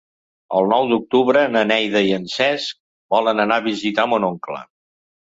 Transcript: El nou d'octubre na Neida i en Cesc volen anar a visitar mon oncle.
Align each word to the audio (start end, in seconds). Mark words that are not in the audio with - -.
El 0.59 0.69
nou 0.71 0.87
d'octubre 0.91 1.43
na 1.57 1.63
Neida 1.73 2.03
i 2.09 2.11
en 2.19 2.27
Cesc 2.39 2.83
volen 3.19 3.47
anar 3.49 3.63
a 3.63 3.67
visitar 3.71 4.11
mon 4.17 4.31
oncle. 4.35 4.69